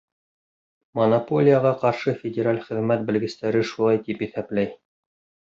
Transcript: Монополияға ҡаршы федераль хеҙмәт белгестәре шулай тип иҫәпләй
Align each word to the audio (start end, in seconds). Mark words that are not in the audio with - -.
Монополияға 0.99 1.73
ҡаршы 1.83 2.15
федераль 2.23 2.63
хеҙмәт 2.71 3.05
белгестәре 3.11 3.63
шулай 3.75 4.03
тип 4.09 4.27
иҫәпләй 4.31 4.75